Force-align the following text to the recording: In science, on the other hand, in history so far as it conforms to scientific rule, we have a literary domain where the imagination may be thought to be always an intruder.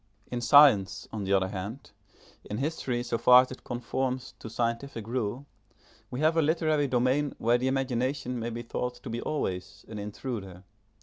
In 0.31 0.41
science, 0.41 1.07
on 1.13 1.25
the 1.25 1.33
other 1.33 1.49
hand, 1.49 1.91
in 2.49 2.57
history 2.57 3.03
so 3.03 3.19
far 3.19 3.43
as 3.43 3.51
it 3.51 3.63
conforms 3.63 4.33
to 4.39 4.49
scientific 4.49 5.05
rule, 5.07 5.45
we 6.09 6.21
have 6.21 6.35
a 6.35 6.41
literary 6.41 6.87
domain 6.87 7.35
where 7.37 7.59
the 7.59 7.67
imagination 7.67 8.39
may 8.39 8.49
be 8.49 8.63
thought 8.63 8.95
to 8.95 9.11
be 9.11 9.21
always 9.21 9.85
an 9.87 9.99
intruder. 9.99 10.63